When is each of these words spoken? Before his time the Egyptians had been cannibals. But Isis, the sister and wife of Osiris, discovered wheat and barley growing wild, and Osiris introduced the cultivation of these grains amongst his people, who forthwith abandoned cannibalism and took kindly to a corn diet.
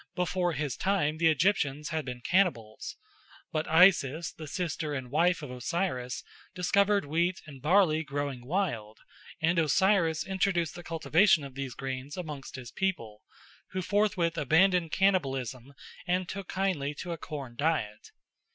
Before 0.15 0.53
his 0.53 0.75
time 0.77 1.19
the 1.19 1.27
Egyptians 1.29 1.89
had 1.89 2.05
been 2.05 2.21
cannibals. 2.21 2.97
But 3.51 3.67
Isis, 3.67 4.31
the 4.33 4.47
sister 4.47 4.95
and 4.95 5.11
wife 5.11 5.43
of 5.43 5.51
Osiris, 5.51 6.23
discovered 6.55 7.05
wheat 7.05 7.39
and 7.45 7.61
barley 7.61 8.01
growing 8.01 8.43
wild, 8.43 8.97
and 9.43 9.59
Osiris 9.59 10.25
introduced 10.25 10.73
the 10.73 10.81
cultivation 10.81 11.43
of 11.43 11.53
these 11.53 11.75
grains 11.75 12.17
amongst 12.17 12.55
his 12.55 12.71
people, 12.71 13.21
who 13.73 13.83
forthwith 13.83 14.39
abandoned 14.39 14.91
cannibalism 14.91 15.71
and 16.07 16.27
took 16.27 16.47
kindly 16.47 16.95
to 16.95 17.11
a 17.11 17.17
corn 17.19 17.55
diet. 17.55 18.09